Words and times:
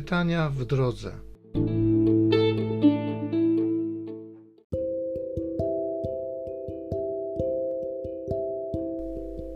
Czytania 0.00 0.50
w 0.50 0.64
drodze. 0.64 1.12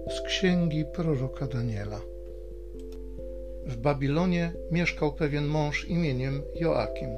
Z 0.08 0.20
księgi 0.26 0.84
proroka 0.94 1.46
Daniela. 1.46 2.00
W 3.66 3.76
Babilonie 3.76 4.52
mieszkał 4.70 5.12
pewien 5.14 5.46
mąż 5.46 5.88
imieniem 5.88 6.42
Joakim. 6.60 7.10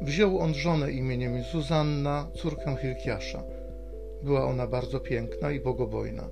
Wziął 0.00 0.38
on 0.38 0.54
żonę 0.54 0.92
imieniem 0.92 1.42
Zuzanna, 1.52 2.30
córkę 2.34 2.76
Hilkiasza. 2.76 3.42
Była 4.22 4.44
ona 4.44 4.66
bardzo 4.66 5.00
piękna 5.00 5.52
i 5.52 5.60
bogobojna. 5.60 6.28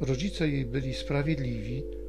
Rodzice 0.00 0.48
jej 0.48 0.66
byli 0.66 0.94
sprawiedliwi 0.94 1.99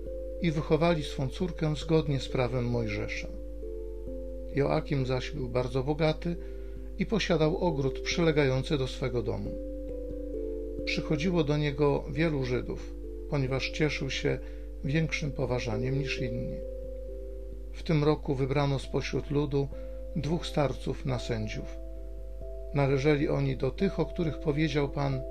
i 0.41 0.52
wychowali 0.52 1.04
swą 1.04 1.30
córkę 1.30 1.76
zgodnie 1.76 2.20
z 2.20 2.30
prawem 2.30 2.66
Mojżesza. 2.66 3.27
Joakim 4.55 5.05
zaś 5.05 5.31
był 5.31 5.50
bardzo 5.50 5.84
bogaty 5.84 6.36
i 7.00 7.05
posiadał 7.05 7.58
ogród 7.58 8.00
przylegający 8.00 8.77
do 8.77 8.88
swego 8.88 9.23
domu. 9.23 9.52
Przychodziło 10.86 11.44
do 11.44 11.58
niego 11.58 12.04
wielu 12.12 12.45
Żydów, 12.45 12.94
ponieważ 13.30 13.70
cieszył 13.70 14.09
się 14.09 14.40
większym 14.84 15.31
poważaniem 15.31 16.00
niż 16.00 16.22
inni. 16.22 16.58
W 17.73 17.84
tym 17.84 18.03
roku 18.03 18.36
wybrano 18.36 18.80
spośród 18.80 19.31
ludu 19.31 19.67
dwóch 20.16 20.45
starców 20.45 21.05
na 21.05 21.20
sędziów. 21.20 21.78
Należeli 22.73 23.30
oni 23.30 23.58
do 23.58 23.72
tych, 23.72 24.00
o 24.00 24.05
których 24.05 24.39
powiedział 24.39 24.89
Pan: 24.89 25.22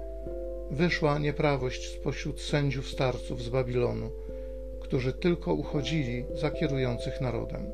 Wyszła 0.71 1.19
nieprawość 1.19 1.89
spośród 1.89 2.41
sędziów 2.41 2.89
starców 2.89 3.43
z 3.43 3.49
Babilonu 3.49 4.11
którzy 4.91 5.13
tylko 5.13 5.55
uchodzili 5.55 6.25
za 6.35 6.51
kierujących 6.51 7.21
narodem. 7.21 7.73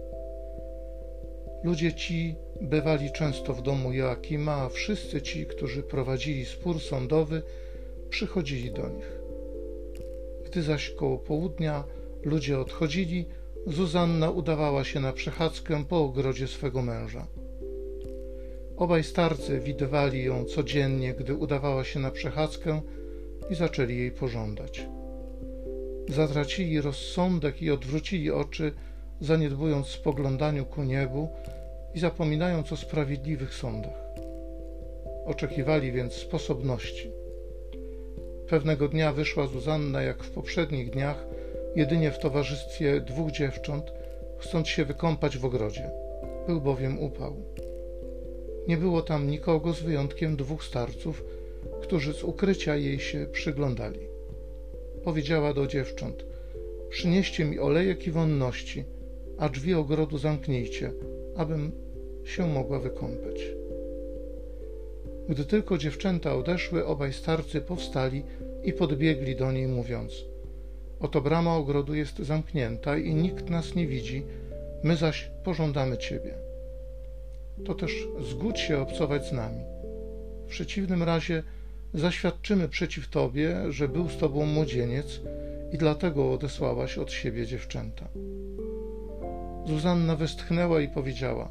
Ludzie 1.64 1.94
ci 1.94 2.36
bywali 2.60 3.12
często 3.12 3.54
w 3.54 3.62
domu 3.62 3.92
Joakima, 3.92 4.52
a 4.52 4.68
wszyscy 4.68 5.22
ci, 5.22 5.46
którzy 5.46 5.82
prowadzili 5.82 6.44
spór 6.44 6.80
sądowy, 6.80 7.42
przychodzili 8.10 8.72
do 8.72 8.88
nich. 8.88 9.18
Gdy 10.44 10.62
zaś 10.62 10.90
koło 10.90 11.18
południa 11.18 11.84
ludzie 12.22 12.58
odchodzili, 12.58 13.26
Zuzanna 13.66 14.30
udawała 14.30 14.84
się 14.84 15.00
na 15.00 15.12
przechadzkę 15.12 15.84
po 15.84 16.04
ogrodzie 16.04 16.48
swego 16.48 16.82
męża. 16.82 17.26
Obaj 18.76 19.04
starcy 19.04 19.60
widywali 19.60 20.24
ją 20.24 20.44
codziennie, 20.44 21.14
gdy 21.14 21.34
udawała 21.34 21.84
się 21.84 22.00
na 22.00 22.10
przechadzkę 22.10 22.80
i 23.50 23.54
zaczęli 23.54 23.96
jej 23.96 24.10
pożądać 24.10 24.95
zatracili 26.08 26.80
rozsądek 26.80 27.62
i 27.62 27.70
odwrócili 27.70 28.30
oczy, 28.30 28.72
zaniedbując 29.20 29.86
spoglądaniu 29.86 30.64
ku 30.64 30.82
niebu 30.82 31.28
i 31.94 31.98
zapominając 31.98 32.72
o 32.72 32.76
sprawiedliwych 32.76 33.54
sądach. 33.54 34.06
Oczekiwali 35.26 35.92
więc 35.92 36.12
sposobności. 36.12 37.10
Pewnego 38.48 38.88
dnia 38.88 39.12
wyszła 39.12 39.46
Zuzanna, 39.46 40.02
jak 40.02 40.24
w 40.24 40.30
poprzednich 40.30 40.90
dniach, 40.90 41.26
jedynie 41.76 42.10
w 42.10 42.18
towarzystwie 42.18 43.00
dwóch 43.00 43.30
dziewcząt, 43.30 43.92
chcąc 44.38 44.68
się 44.68 44.84
wykąpać 44.84 45.38
w 45.38 45.44
ogrodzie. 45.44 45.90
Był 46.46 46.60
bowiem 46.60 46.98
upał. 46.98 47.36
Nie 48.68 48.76
było 48.76 49.02
tam 49.02 49.30
nikogo 49.30 49.72
z 49.72 49.82
wyjątkiem 49.82 50.36
dwóch 50.36 50.64
starców, 50.64 51.24
którzy 51.82 52.12
z 52.12 52.24
ukrycia 52.24 52.76
jej 52.76 53.00
się 53.00 53.26
przyglądali 53.32 54.15
powiedziała 55.06 55.54
do 55.54 55.66
dziewcząt: 55.66 56.24
Przynieście 56.90 57.44
mi 57.44 57.58
olejek 57.58 58.06
i 58.06 58.10
wonności, 58.10 58.84
a 59.38 59.48
drzwi 59.48 59.74
ogrodu 59.74 60.18
zamknijcie, 60.18 60.92
abym 61.36 61.72
się 62.24 62.46
mogła 62.48 62.78
wykąpać. 62.78 63.40
Gdy 65.28 65.44
tylko 65.44 65.78
dziewczęta 65.78 66.34
odeszły, 66.34 66.86
obaj 66.86 67.12
starcy 67.12 67.60
powstali 67.60 68.22
i 68.64 68.72
podbiegli 68.72 69.36
do 69.36 69.52
niej, 69.52 69.68
mówiąc: 69.68 70.24
Oto 71.00 71.20
brama 71.20 71.56
ogrodu 71.56 71.94
jest 71.94 72.18
zamknięta 72.18 72.96
i 72.96 73.14
nikt 73.14 73.50
nas 73.50 73.74
nie 73.74 73.86
widzi, 73.86 74.22
my 74.82 74.96
zaś 74.96 75.30
pożądamy 75.44 75.98
ciebie. 75.98 76.34
To 77.64 77.74
też 77.74 78.08
zgódź 78.30 78.60
się 78.60 78.78
obcować 78.78 79.26
z 79.26 79.32
nami. 79.32 79.62
W 80.46 80.48
przeciwnym 80.48 81.02
razie 81.02 81.42
Zaświadczymy 81.94 82.68
przeciw 82.68 83.08
Tobie, 83.08 83.72
że 83.72 83.88
był 83.88 84.08
z 84.08 84.16
Tobą 84.16 84.46
młodzieniec 84.46 85.20
i 85.72 85.78
dlatego 85.78 86.32
odesłałaś 86.32 86.98
od 86.98 87.12
siebie 87.12 87.46
dziewczęta. 87.46 88.08
Zuzanna 89.66 90.16
westchnęła 90.16 90.80
i 90.80 90.88
powiedziała: 90.88 91.50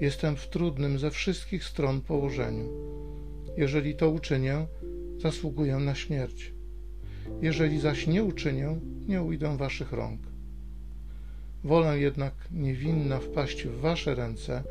Jestem 0.00 0.36
w 0.36 0.48
trudnym 0.48 0.98
ze 0.98 1.10
wszystkich 1.10 1.64
stron 1.64 2.00
położeniu. 2.00 2.68
Jeżeli 3.56 3.94
to 3.94 4.10
uczynię, 4.10 4.66
zasługuję 5.18 5.76
na 5.76 5.94
śmierć. 5.94 6.54
Jeżeli 7.42 7.80
zaś 7.80 8.06
nie 8.06 8.24
uczynię, 8.24 8.80
nie 9.08 9.22
ujdę 9.22 9.56
waszych 9.56 9.92
rąk. 9.92 10.20
Wolę 11.64 11.98
jednak 11.98 12.34
niewinna 12.50 13.18
wpaść 13.18 13.64
w 13.64 13.80
wasze 13.80 14.14
ręce, 14.14 14.62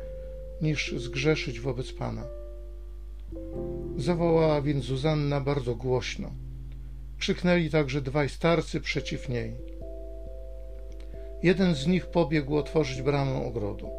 niż 0.62 0.94
zgrzeszyć 0.96 1.60
wobec 1.60 1.92
Pana. 1.92 2.24
Zawołała 3.98 4.62
więc 4.62 4.84
Zuzanna 4.84 5.40
bardzo 5.40 5.74
głośno. 5.74 6.30
Krzyknęli 7.18 7.70
także 7.70 8.02
dwaj 8.02 8.28
starcy 8.28 8.80
przeciw 8.80 9.28
niej. 9.28 9.54
Jeden 11.42 11.74
z 11.74 11.86
nich 11.86 12.06
pobiegł 12.06 12.56
otworzyć 12.56 13.02
bramę 13.02 13.46
ogrodu. 13.46 13.90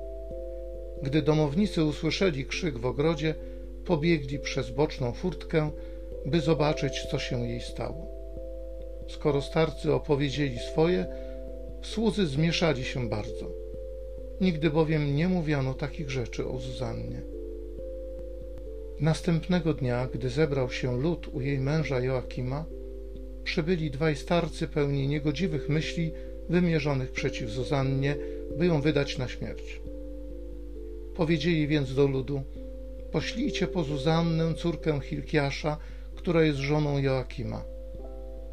Gdy 1.04 1.22
domownicy 1.22 1.84
usłyszeli 1.84 2.46
krzyk 2.46 2.78
w 2.78 2.86
ogrodzie, 2.86 3.36
pobiegli 3.86 4.40
przez 4.40 4.72
boczną 4.72 5.12
furtkę, 5.12 5.72
by 6.26 6.42
zobaczyć, 6.42 7.06
co 7.12 7.20
się 7.20 7.48
jej 7.48 7.62
stało. 7.62 8.08
Skoro 9.08 9.42
starcy 9.42 9.94
opowiedzieli 9.94 10.60
swoje, 10.60 11.06
słudzy 11.82 12.28
zmieszali 12.28 12.84
się 12.84 13.10
bardzo. 13.10 13.52
Nigdy 14.42 14.70
bowiem 14.70 15.16
nie 15.16 15.28
mówiono 15.28 15.74
takich 15.74 16.10
rzeczy 16.10 16.48
o 16.48 16.60
Zuzannie. 16.60 17.39
Następnego 19.00 19.74
dnia, 19.74 20.08
gdy 20.14 20.30
zebrał 20.30 20.70
się 20.70 20.98
lud 20.98 21.28
u 21.28 21.42
jej 21.42 21.60
męża 21.60 22.00
Joakima, 22.00 22.66
przybyli 23.44 23.92
dwaj 23.92 24.16
starcy 24.16 24.68
pełni 24.68 25.08
niegodziwych 25.08 25.70
myśli 25.70 26.12
wymierzonych 26.50 27.12
przeciw 27.12 27.50
Zuzannie, 27.50 28.16
by 28.58 28.66
ją 28.66 28.82
wydać 28.82 29.18
na 29.18 29.28
śmierć. 29.28 29.82
Powiedzieli 31.16 31.68
więc 31.68 31.96
do 31.96 32.08
ludu: 32.08 32.42
Poślijcie 33.12 33.68
po 33.68 33.84
Zuzannę, 33.84 34.54
córkę 34.54 35.02
Hilkiasza, 35.02 35.78
która 36.16 36.44
jest 36.44 36.60
żoną 36.60 36.98
Joakima. 36.98 37.64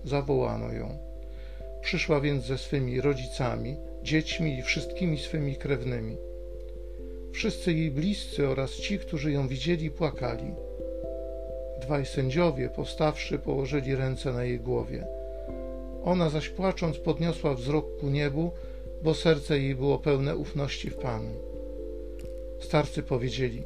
Zawołano 0.04 0.72
ją. 0.72 0.98
Przyszła 1.82 2.20
więc 2.20 2.44
ze 2.44 2.58
swymi 2.58 3.00
rodzicami, 3.00 3.76
dziećmi 4.02 4.58
i 4.58 4.62
wszystkimi 4.62 5.18
swymi 5.18 5.56
krewnymi. 5.56 6.16
Wszyscy 7.36 7.72
jej 7.72 7.90
bliscy 7.90 8.48
oraz 8.48 8.72
ci, 8.72 8.98
którzy 8.98 9.32
ją 9.32 9.48
widzieli, 9.48 9.90
płakali. 9.90 10.54
Dwaj 11.80 12.06
sędziowie, 12.06 12.70
powstawszy, 12.70 13.38
położyli 13.38 13.94
ręce 13.94 14.32
na 14.32 14.44
jej 14.44 14.60
głowie. 14.60 15.06
Ona 16.04 16.30
zaś 16.30 16.48
płacząc 16.48 16.98
podniosła 16.98 17.54
wzrok 17.54 18.00
ku 18.00 18.08
niebu, 18.08 18.50
bo 19.02 19.14
serce 19.14 19.58
jej 19.58 19.74
było 19.74 19.98
pełne 19.98 20.36
ufności 20.36 20.90
w 20.90 20.96
Panu. 20.96 21.30
Starcy 22.60 23.02
powiedzieli: 23.02 23.62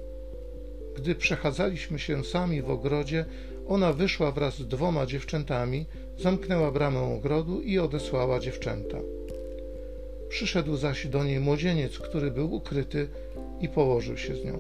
Gdy 0.97 1.14
przechadzaliśmy 1.14 1.98
się 1.98 2.25
sami 2.25 2.62
w 2.62 2.70
ogrodzie, 2.70 3.25
ona 3.69 3.93
wyszła 3.93 4.32
wraz 4.32 4.55
z 4.58 4.69
dwoma 4.69 5.06
dziewczętami, 5.06 5.87
zamknęła 6.19 6.70
bramę 6.70 7.00
ogrodu 7.00 7.61
i 7.61 7.78
odesłała 7.78 8.40
dziewczęta. 8.40 8.99
Przyszedł 10.31 10.77
zaś 10.77 11.06
do 11.06 11.25
niej 11.25 11.41
młodzieniec, 11.41 11.99
który 11.99 12.31
był 12.31 12.55
ukryty 12.55 13.09
i 13.61 13.69
położył 13.69 14.17
się 14.17 14.37
z 14.37 14.44
nią. 14.44 14.59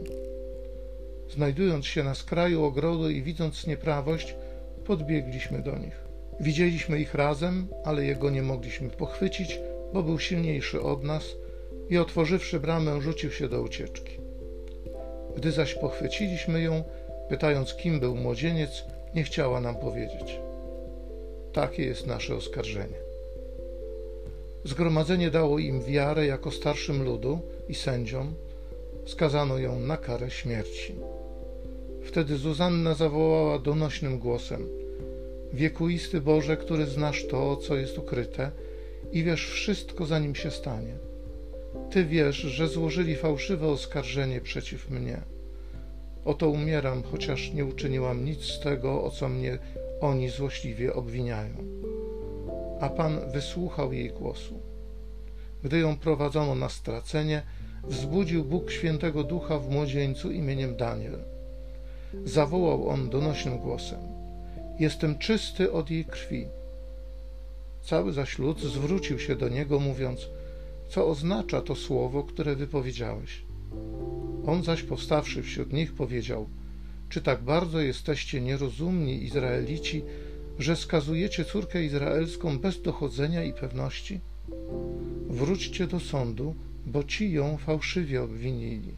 Znajdując 1.28 1.86
się 1.86 2.02
na 2.02 2.14
skraju 2.14 2.64
ogrodu 2.64 3.10
i 3.10 3.22
widząc 3.22 3.66
nieprawość, 3.66 4.34
podbiegliśmy 4.84 5.62
do 5.62 5.78
nich. 5.78 6.04
Widzieliśmy 6.40 7.00
ich 7.00 7.14
razem, 7.14 7.68
ale 7.84 8.04
jego 8.04 8.30
nie 8.30 8.42
mogliśmy 8.42 8.88
pochwycić, 8.88 9.60
bo 9.92 10.02
był 10.02 10.18
silniejszy 10.18 10.82
od 10.82 11.04
nas 11.04 11.24
i 11.88 11.98
otworzywszy 11.98 12.60
bramę, 12.60 13.00
rzucił 13.00 13.30
się 13.30 13.48
do 13.48 13.62
ucieczki. 13.62 14.18
Gdy 15.36 15.52
zaś 15.52 15.74
pochwyciliśmy 15.74 16.62
ją, 16.62 16.84
pytając, 17.28 17.74
kim 17.74 18.00
był 18.00 18.16
młodzieniec, 18.16 18.84
nie 19.14 19.24
chciała 19.24 19.60
nam 19.60 19.76
powiedzieć. 19.76 20.40
Takie 21.52 21.84
jest 21.84 22.06
nasze 22.06 22.34
oskarżenie. 22.36 23.09
Zgromadzenie 24.64 25.30
dało 25.30 25.58
im 25.58 25.82
wiarę 25.82 26.26
jako 26.26 26.50
starszym 26.50 27.02
ludu 27.02 27.40
i 27.68 27.74
sędziom, 27.74 28.34
skazano 29.06 29.58
ją 29.58 29.80
na 29.80 29.96
karę 29.96 30.30
śmierci. 30.30 30.94
Wtedy 32.02 32.36
Zuzanna 32.36 32.94
zawołała 32.94 33.58
donośnym 33.58 34.18
głosem: 34.18 34.68
Wiekuisty 35.52 36.20
Boże, 36.20 36.56
który 36.56 36.86
znasz 36.86 37.26
to, 37.26 37.56
co 37.56 37.76
jest 37.76 37.98
ukryte 37.98 38.50
i 39.12 39.24
wiesz 39.24 39.50
wszystko, 39.50 40.06
zanim 40.06 40.34
się 40.34 40.50
stanie. 40.50 40.94
Ty 41.90 42.04
wiesz, 42.04 42.36
że 42.36 42.68
złożyli 42.68 43.16
fałszywe 43.16 43.66
oskarżenie 43.66 44.40
przeciw 44.40 44.90
mnie. 44.90 45.20
Oto 46.24 46.48
umieram, 46.48 47.02
chociaż 47.02 47.52
nie 47.52 47.64
uczyniłam 47.64 48.24
nic 48.24 48.40
z 48.40 48.60
tego, 48.60 49.04
o 49.04 49.10
co 49.10 49.28
mnie 49.28 49.58
oni 50.00 50.28
złośliwie 50.28 50.94
obwiniają. 50.94 51.54
A 52.80 52.88
Pan 52.88 53.30
wysłuchał 53.32 53.92
jej 53.92 54.10
głosu. 54.10 54.60
Gdy 55.64 55.78
ją 55.78 55.96
prowadzono 55.96 56.54
na 56.54 56.68
stracenie, 56.68 57.42
wzbudził 57.84 58.44
Bóg 58.44 58.70
świętego 58.70 59.24
ducha 59.24 59.58
w 59.58 59.70
młodzieńcu 59.70 60.30
imieniem 60.30 60.76
Daniel. 60.76 61.18
Zawołał 62.24 62.88
on 62.88 63.10
donośnym 63.10 63.58
głosem: 63.58 64.00
Jestem 64.78 65.18
czysty 65.18 65.72
od 65.72 65.90
jej 65.90 66.04
krwi. 66.04 66.46
Cały 67.82 68.12
zaś 68.12 68.38
lud 68.38 68.60
zwrócił 68.60 69.18
się 69.18 69.36
do 69.36 69.48
niego, 69.48 69.80
mówiąc: 69.80 70.28
Co 70.88 71.06
oznacza 71.08 71.60
to 71.60 71.74
słowo, 71.74 72.22
które 72.22 72.56
wypowiedziałeś? 72.56 73.42
On 74.46 74.62
zaś 74.62 74.82
powstawszy 74.82 75.42
wśród 75.42 75.72
nich 75.72 75.94
powiedział: 75.94 76.48
Czy 77.08 77.22
tak 77.22 77.42
bardzo 77.42 77.80
jesteście 77.80 78.40
nierozumni, 78.40 79.24
Izraelici, 79.24 80.02
że 80.58 80.76
skazujecie 80.76 81.44
córkę 81.44 81.84
izraelską 81.84 82.58
bez 82.58 82.82
dochodzenia 82.82 83.44
i 83.44 83.52
pewności? 83.52 84.20
Wróćcie 85.28 85.86
do 85.86 86.00
sądu, 86.00 86.54
bo 86.86 87.04
ci 87.04 87.32
ją 87.32 87.56
fałszywie 87.56 88.22
obwinili. 88.22 88.94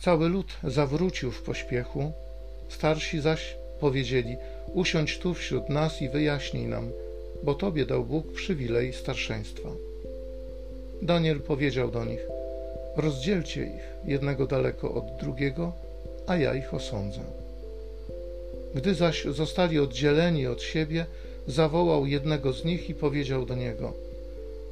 Cały 0.00 0.28
lud 0.28 0.56
zawrócił 0.64 1.30
w 1.30 1.42
pośpiechu, 1.42 2.12
starsi 2.68 3.20
zaś 3.20 3.56
powiedzieli: 3.80 4.36
Usiądź 4.74 5.18
tu 5.18 5.34
wśród 5.34 5.68
nas 5.68 6.02
i 6.02 6.08
wyjaśnij 6.08 6.66
nam, 6.66 6.90
bo 7.42 7.54
tobie 7.54 7.86
dał 7.86 8.04
Bóg 8.04 8.32
przywilej 8.32 8.92
starszeństwa. 8.92 9.68
Daniel 11.02 11.40
powiedział 11.40 11.90
do 11.90 12.04
nich: 12.04 12.20
Rozdzielcie 12.96 13.62
ich, 13.64 13.88
jednego 14.04 14.46
daleko 14.46 14.94
od 14.94 15.04
drugiego, 15.20 15.72
a 16.26 16.36
ja 16.36 16.54
ich 16.54 16.74
osądzę. 16.74 17.20
Gdy 18.76 18.94
zaś 18.94 19.24
zostali 19.24 19.78
oddzieleni 19.78 20.46
od 20.46 20.62
siebie, 20.62 21.06
zawołał 21.46 22.06
jednego 22.06 22.52
z 22.52 22.64
nich 22.64 22.90
i 22.90 22.94
powiedział 22.94 23.46
do 23.46 23.54
niego: 23.54 23.92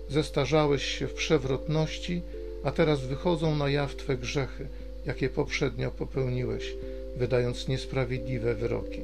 Zestarzałeś 0.09 0.85
się 0.85 1.07
w 1.07 1.15
przewrotności, 1.15 2.23
a 2.65 2.71
teraz 2.71 3.01
wychodzą 3.01 3.57
na 3.57 3.69
jaw 3.69 3.97
twe 3.97 4.17
grzechy, 4.17 4.67
jakie 5.07 5.29
poprzednio 5.29 5.91
popełniłeś, 5.91 6.75
wydając 7.17 7.69
niesprawiedliwe 7.69 8.55
wyroki. 8.55 9.01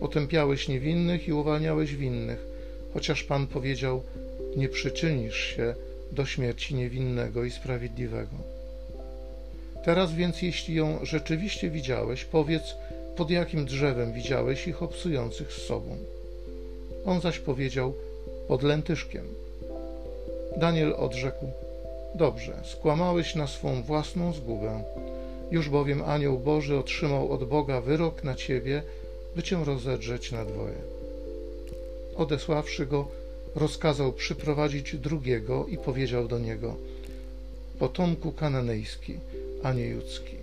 Potępiałeś 0.00 0.68
niewinnych 0.68 1.28
i 1.28 1.32
uwalniałeś 1.32 1.96
winnych, 1.96 2.46
chociaż 2.94 3.24
Pan 3.24 3.46
powiedział: 3.46 4.02
Nie 4.56 4.68
przyczynisz 4.68 5.36
się 5.36 5.74
do 6.12 6.26
śmierci 6.26 6.74
niewinnego 6.74 7.44
i 7.44 7.50
sprawiedliwego. 7.50 8.36
Teraz 9.84 10.14
więc, 10.14 10.42
jeśli 10.42 10.74
ją 10.74 10.98
rzeczywiście 11.02 11.70
widziałeś, 11.70 12.24
powiedz, 12.24 12.74
pod 13.16 13.30
jakim 13.30 13.64
drzewem 13.64 14.12
widziałeś 14.12 14.66
ich 14.66 14.82
obsujących 14.82 15.52
z 15.52 15.62
sobą. 15.66 15.96
On 17.06 17.20
zaś 17.20 17.38
powiedział, 17.38 17.94
pod 18.48 18.62
lętyszkiem. 18.62 19.24
Daniel 20.56 20.94
odrzekł, 20.98 21.46
dobrze, 22.14 22.52
skłamałeś 22.64 23.34
na 23.34 23.46
swą 23.46 23.82
własną 23.82 24.32
zgubę. 24.32 24.82
Już 25.50 25.68
bowiem 25.68 26.02
anioł 26.02 26.38
Boży 26.38 26.78
otrzymał 26.78 27.32
od 27.32 27.44
Boga 27.44 27.80
wyrok 27.80 28.24
na 28.24 28.34
ciebie, 28.34 28.82
by 29.36 29.42
cię 29.42 29.64
rozedrzeć 29.64 30.32
na 30.32 30.44
dwoje. 30.44 30.78
Odesławszy 32.16 32.86
go, 32.86 33.08
rozkazał 33.54 34.12
przyprowadzić 34.12 34.96
drugiego 34.96 35.66
i 35.66 35.78
powiedział 35.78 36.28
do 36.28 36.38
niego: 36.38 36.76
Potomku 37.78 38.32
kananejski, 38.32 39.18
a 39.62 39.72
nie 39.72 39.86
judzki, 39.86 40.36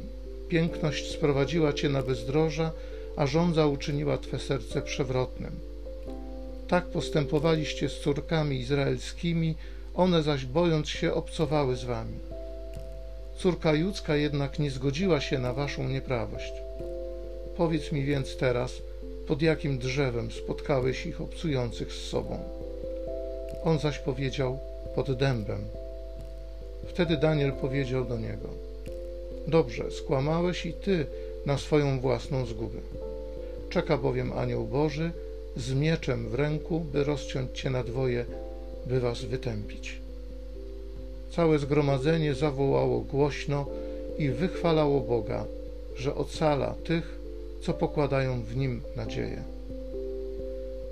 piękność 0.49 1.11
sprowadziła 1.11 1.73
cię 1.73 1.89
na 1.89 2.01
bezdroża, 2.03 2.71
a 3.15 3.27
żądza 3.27 3.67
uczyniła 3.67 4.17
twe 4.17 4.39
serce 4.39 4.81
przewrotnym. 4.81 5.51
Tak 6.67 6.85
postępowaliście 6.85 7.89
z 7.89 7.99
córkami 7.99 8.59
izraelskimi, 8.59 9.55
one 9.95 10.23
zaś 10.23 10.45
bojąc 10.45 10.89
się 10.89 11.13
obcowały 11.13 11.75
z 11.75 11.83
wami. 11.83 12.17
Córka 13.37 13.73
judzka 13.73 14.15
jednak 14.15 14.59
nie 14.59 14.71
zgodziła 14.71 15.21
się 15.21 15.39
na 15.39 15.53
waszą 15.53 15.89
nieprawość. 15.89 16.53
Powiedz 17.57 17.91
mi 17.91 18.03
więc 18.03 18.37
teraz, 18.37 18.71
pod 19.27 19.41
jakim 19.41 19.77
drzewem 19.77 20.31
spotkałeś 20.31 21.05
ich 21.05 21.21
obcujących 21.21 21.93
z 21.93 22.09
sobą. 22.09 22.39
On 23.63 23.79
zaś 23.79 23.99
powiedział, 23.99 24.59
pod 24.95 25.13
dębem. 25.17 25.65
Wtedy 26.87 27.17
Daniel 27.17 27.51
powiedział 27.51 28.05
do 28.05 28.17
niego, 28.17 28.49
Dobrze, 29.47 29.91
skłamałeś 29.91 30.65
i 30.65 30.73
ty 30.73 31.05
na 31.45 31.57
swoją 31.57 31.99
własną 31.99 32.45
zgubę. 32.45 32.79
Czeka 33.69 33.97
bowiem 33.97 34.33
anioł 34.33 34.65
Boży 34.65 35.11
z 35.57 35.73
mieczem 35.73 36.29
w 36.29 36.33
ręku, 36.33 36.79
by 36.79 37.03
rozciąć 37.03 37.59
cię 37.59 37.69
na 37.69 37.83
dwoje, 37.83 38.25
by 38.85 38.99
was 38.99 39.21
wytępić. 39.25 39.97
Całe 41.31 41.59
zgromadzenie 41.59 42.33
zawołało 42.33 42.99
głośno 42.99 43.65
i 44.17 44.29
wychwalało 44.29 44.99
Boga, 44.99 45.45
że 45.95 46.15
ocala 46.15 46.75
tych, 46.83 47.19
co 47.61 47.73
pokładają 47.73 48.43
w 48.43 48.55
nim 48.55 48.81
nadzieję. 48.95 49.43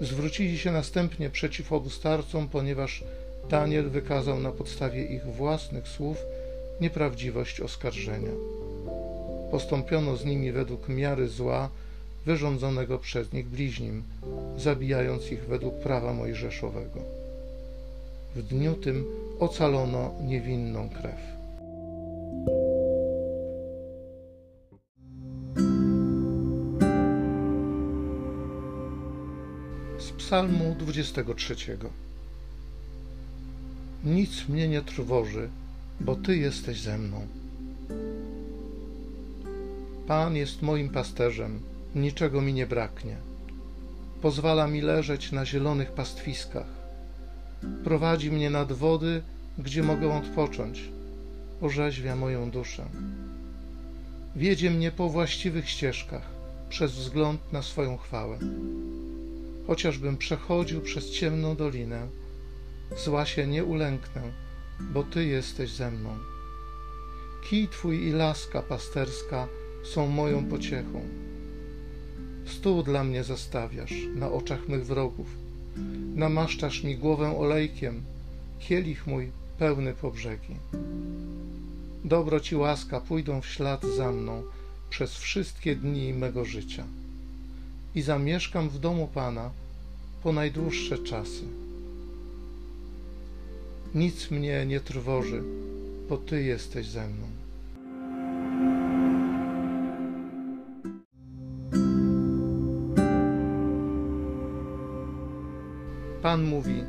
Zwrócili 0.02 0.58
się 0.58 0.72
następnie 0.72 1.30
przeciw 1.30 1.74
obu 1.74 1.90
starcom, 1.90 2.50
ponieważ 2.50 3.04
Daniel 3.50 3.90
wykazał 3.90 4.40
na 4.40 4.52
podstawie 4.52 5.06
ich 5.06 5.26
własnych 5.26 5.88
słów 5.88 6.18
nieprawdziwość 6.82 7.62
oskarżenia. 7.62 8.32
Postąpiono 9.52 10.18
z 10.18 10.26
nimi 10.26 10.52
według 10.52 10.90
miary 10.90 11.28
zła 11.28 11.70
wyrządzonego 12.26 13.00
przez 13.00 13.34
nich 13.34 13.48
bliźnim, 13.48 14.04
zabijając 14.58 15.32
ich 15.32 15.46
według 15.46 15.76
prawa 15.76 16.14
mojżeszowego. 16.14 17.00
W 18.36 18.44
dniu 18.44 18.76
tym 18.76 19.06
ocalono 19.40 20.12
niewinną 20.24 20.90
krew. 20.90 21.36
Psalmu 30.26 30.76
23. 30.80 31.56
Nic 34.04 34.50
mnie 34.50 34.68
nie 34.68 34.82
trwoży, 34.82 35.50
bo 36.00 36.16
Ty 36.16 36.38
jesteś 36.38 36.82
ze 36.82 36.98
mną. 36.98 37.28
Pan 40.08 40.36
jest 40.36 40.62
moim 40.62 40.90
pasterzem, 40.90 41.60
niczego 41.96 42.42
mi 42.42 42.54
nie 42.54 42.68
braknie. 42.68 43.18
Pozwala 44.22 44.68
mi 44.68 44.82
leżeć 44.82 45.32
na 45.32 45.46
zielonych 45.46 45.92
pastwiskach. 45.92 46.68
Prowadzi 47.84 48.32
mnie 48.32 48.50
nad 48.50 48.72
wody, 48.72 49.22
gdzie 49.58 49.84
mogę 49.84 50.18
odpocząć. 50.18 50.84
Orzeźwia 51.62 52.16
moją 52.16 52.52
duszę. 52.52 52.86
Wiedzie 54.36 54.72
mnie 54.72 54.92
po 54.92 55.10
właściwych 55.10 55.70
ścieżkach, 55.70 56.30
przez 56.70 56.92
wzgląd 56.92 57.54
na 57.54 57.62
swoją 57.62 57.98
chwałę. 57.98 58.38
Chociażbym 59.68 60.18
przechodził 60.18 60.82
przez 60.82 61.12
ciemną 61.12 61.56
dolinę, 61.56 62.08
zła 62.98 63.26
się 63.26 63.48
nie 63.48 63.64
ulęknę, 63.64 64.22
bo 64.80 65.04
Ty 65.04 65.26
jesteś 65.26 65.72
ze 65.72 65.92
mną. 65.92 66.10
Kij 67.50 67.68
Twój 67.68 68.08
i 68.08 68.12
laska 68.12 68.62
pasterska 68.62 69.48
są 69.84 70.08
moją 70.08 70.46
pociechą. 70.46 71.02
Stół 72.46 72.84
dla 72.84 73.04
mnie 73.04 73.24
zastawiasz 73.24 73.94
na 74.16 74.32
oczach 74.32 74.68
mych 74.68 74.86
wrogów. 74.86 75.28
Namaszczasz 76.16 76.84
mi 76.84 76.98
głowę 76.98 77.38
olejkiem, 77.40 78.04
kielich 78.60 79.08
mój 79.08 79.32
pełny 79.60 79.94
po 79.94 80.12
brzegi. 80.12 80.56
Dobro 82.06 82.40
Ci 82.40 82.56
łaska 82.56 83.02
pójdą 83.02 83.42
w 83.42 83.48
ślad 83.48 83.84
za 83.98 84.12
mną 84.12 84.44
przez 84.90 85.18
wszystkie 85.18 85.76
dni 85.76 86.14
mego 86.14 86.46
życia 86.46 86.84
i 87.96 88.02
zamieszkam 88.02 88.70
w 88.70 88.80
domu 88.80 89.08
Pana 89.14 89.50
po 90.24 90.34
najdłuższe 90.34 90.98
czasy. 90.98 91.65
Nic 93.96 94.32
mnie 94.32 94.66
nie 94.66 94.80
trwoży, 94.80 95.44
bo 96.10 96.18
Ty 96.18 96.44
jesteś 96.44 96.88
ze 96.88 97.08
mną. 97.08 97.28
Pan 106.22 106.44
mówi: 106.44 106.84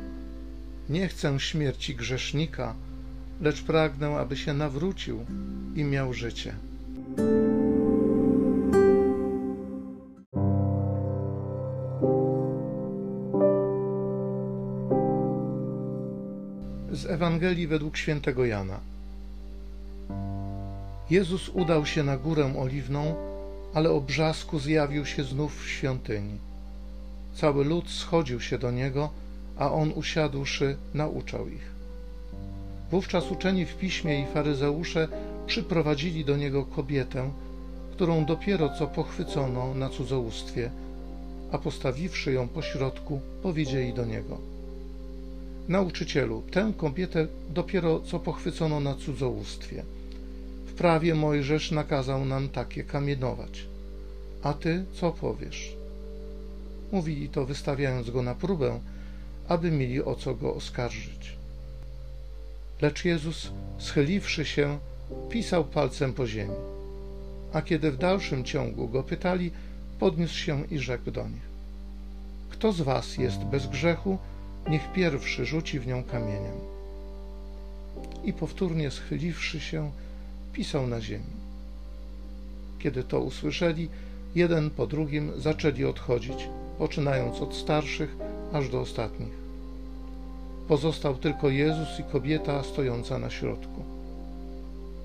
Nie 0.89 1.07
chcę 1.07 1.39
śmierci 1.39 1.95
grzesznika, 1.95 2.75
lecz 3.41 3.63
pragnę, 3.63 4.15
aby 4.15 4.37
się 4.37 4.53
nawrócił 4.53 5.25
i 5.75 5.83
miał 5.83 6.13
życie. 6.13 6.53
Ewangelii 17.37 17.67
według 17.67 17.97
świętego 17.97 18.45
Jana. 18.45 18.79
Jezus 21.09 21.49
udał 21.49 21.85
się 21.85 22.03
na 22.03 22.17
górę 22.17 22.53
oliwną, 22.59 23.15
ale 23.73 23.91
o 23.91 24.01
brzasku 24.01 24.59
zjawił 24.59 25.05
się 25.05 25.23
znów 25.23 25.63
w 25.63 25.69
świątyni. 25.69 26.37
Cały 27.35 27.65
lud 27.65 27.89
schodził 27.89 28.41
się 28.41 28.57
do 28.57 28.71
niego, 28.71 29.09
a 29.57 29.71
on 29.71 29.91
usiadłszy, 29.95 30.77
nauczał 30.93 31.47
ich. 31.47 31.71
Wówczas 32.91 33.31
uczeni 33.31 33.65
w 33.65 33.77
piśmie 33.77 34.21
i 34.21 34.25
faryzeusze 34.25 35.07
przyprowadzili 35.47 36.25
do 36.25 36.37
niego 36.37 36.65
kobietę, 36.65 37.29
którą 37.91 38.25
dopiero 38.25 38.69
co 38.69 38.87
pochwycono 38.87 39.73
na 39.73 39.89
cudzołóstwie, 39.89 40.71
a 41.51 41.57
postawiwszy 41.57 42.33
ją 42.33 42.47
pośrodku, 42.47 43.21
powiedzieli 43.43 43.93
do 43.93 44.05
niego: 44.05 44.56
Nauczycielu, 45.67 46.43
tę 46.51 46.73
kobietę 46.77 47.27
dopiero 47.49 47.99
co 47.99 48.19
pochwycono 48.19 48.79
na 48.79 48.95
cudzołóstwie. 48.95 49.83
W 50.65 50.73
prawie 50.73 51.15
Mojżesz 51.15 51.71
nakazał 51.71 52.25
nam 52.25 52.49
takie 52.49 52.83
kamienować. 52.83 53.65
A 54.43 54.53
ty 54.53 54.85
co 54.93 55.11
powiesz? 55.11 55.75
Mówili 56.91 57.29
to, 57.29 57.45
wystawiając 57.45 58.09
go 58.09 58.21
na 58.21 58.35
próbę, 58.35 58.79
aby 59.47 59.71
mieli 59.71 60.03
o 60.03 60.15
co 60.15 60.35
go 60.35 60.55
oskarżyć. 60.55 61.37
Lecz 62.81 63.05
Jezus, 63.05 63.51
schyliwszy 63.77 64.45
się, 64.45 64.79
pisał 65.29 65.63
palcem 65.65 66.13
po 66.13 66.27
ziemi. 66.27 66.55
A 67.53 67.61
kiedy 67.61 67.91
w 67.91 67.97
dalszym 67.97 68.43
ciągu 68.43 68.87
go 68.87 69.03
pytali, 69.03 69.51
podniósł 69.99 70.37
się 70.37 70.65
i 70.71 70.79
rzekł 70.79 71.11
do 71.11 71.27
nich: 71.27 71.47
Kto 72.49 72.71
z 72.71 72.81
was 72.81 73.17
jest 73.17 73.39
bez 73.43 73.67
grzechu, 73.67 74.17
niech 74.69 74.91
pierwszy 74.91 75.45
rzuci 75.45 75.79
w 75.79 75.87
nią 75.87 76.03
kamieniem. 76.03 76.55
I 78.23 78.33
powtórnie 78.33 78.91
schyliwszy 78.91 79.59
się, 79.59 79.91
pisał 80.53 80.87
na 80.87 81.01
ziemi. 81.01 81.37
Kiedy 82.79 83.03
to 83.03 83.19
usłyszeli, 83.19 83.89
jeden 84.35 84.69
po 84.69 84.87
drugim 84.87 85.31
zaczęli 85.37 85.85
odchodzić, 85.85 86.49
poczynając 86.77 87.41
od 87.41 87.55
starszych 87.55 88.15
aż 88.53 88.69
do 88.69 88.81
ostatnich. 88.81 89.33
Pozostał 90.67 91.15
tylko 91.15 91.49
Jezus 91.49 91.99
i 91.99 92.03
kobieta 92.03 92.63
stojąca 92.63 93.19
na 93.19 93.29
środku. 93.29 93.83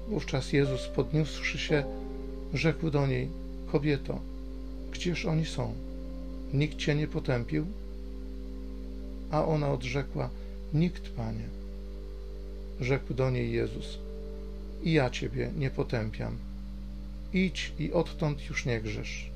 Wówczas 0.09 0.53
Jezus, 0.53 0.89
podniósłszy 0.89 1.59
się, 1.59 1.85
rzekł 2.55 2.91
do 2.91 3.07
niej: 3.07 3.29
Kobieto, 3.73 4.19
gdzież 4.93 5.27
oni 5.27 5.47
są? 5.47 5.75
Nikt 6.53 6.77
cię 6.77 6.95
nie 6.95 7.09
potępił? 7.09 7.67
A 9.33 9.45
ona 9.47 9.73
odrzekła: 9.73 10.31
Nikt, 10.75 11.09
panie. 11.09 11.49
Rzekł 12.81 13.15
do 13.15 13.31
niej 13.31 13.53
Jezus: 13.53 13.99
I 14.83 14.93
ja 14.93 15.11
ciebie 15.11 15.51
nie 15.57 15.71
potępiam. 15.71 16.37
Idź 17.33 17.73
i 17.79 17.93
odtąd 17.93 18.49
już 18.49 18.67
nie 18.67 18.81
grzesz. 18.81 19.32